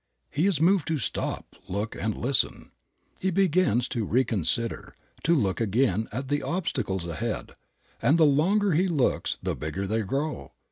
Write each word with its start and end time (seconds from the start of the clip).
He 0.31 0.47
is 0.47 0.59
moved 0.59 0.87
to 0.87 0.97
"stop, 0.97 1.55
look, 1.69 1.95
and 1.95 2.17
listen." 2.17 2.71
He 3.19 3.29
begins 3.29 3.87
to 3.89 4.03
reconsider, 4.03 4.95
to 5.23 5.35
look 5.35 5.61
again 5.61 6.07
at 6.11 6.27
the 6.27 6.41
obstacles 6.41 7.05
ahead, 7.05 7.51
and 8.01 8.17
the 8.17 8.25
longer 8.25 8.71
he 8.71 8.87
looks 8.87 9.37
the 9.43 9.55
bigger 9.55 9.85
they 9.85 10.01
grow. 10.01 10.53